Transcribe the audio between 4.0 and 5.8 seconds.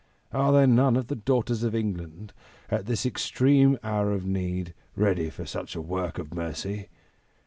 of need, ready for such a